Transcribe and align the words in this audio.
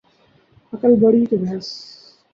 عقل 0.73 0.93
بڑی 1.01 1.25
کہ 1.25 1.37
بھینس 1.37 1.67